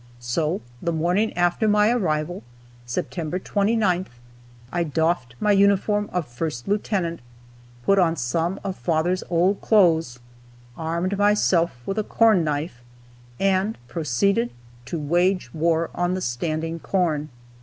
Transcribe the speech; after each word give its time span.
So, 0.17 0.61
the 0.81 0.91
morning 0.91 1.31
after 1.37 1.67
my 1.67 1.91
arrival, 1.91 2.41
September 2.87 3.37
29th, 3.37 4.17
I 4.71 4.83
doffed 4.83 5.35
my 5.39 5.51
uniform 5.51 6.09
of 6.11 6.27
first 6.27 6.67
lieutenant, 6.67 7.19
put 7.85 7.99
on 7.99 8.15
some 8.15 8.59
of 8.63 8.75
father's 8.75 9.23
old 9.29 9.61
clothes, 9.61 10.17
armed 10.75 11.19
myself 11.19 11.79
with 11.85 11.99
a 11.99 12.03
corn 12.03 12.43
knife, 12.43 12.81
and 13.39 13.77
proceeded 13.87 14.49
to 14.85 14.97
wage 14.97 15.53
war 15.53 15.91
on 15.93 16.15
the 16.15 16.21
standing 16.21 16.79
corn. 16.79 17.29